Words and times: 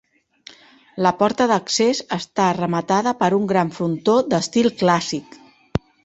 La 1.05 1.09
porta 1.17 1.45
d'accés 1.51 1.99
està 2.17 2.47
rematada 2.57 3.13
per 3.19 3.29
un 3.39 3.45
gran 3.51 3.69
frontó 3.75 4.15
d'estil 4.31 4.71
clàssic. 4.81 5.37